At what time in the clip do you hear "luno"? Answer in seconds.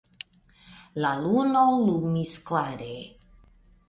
1.25-1.65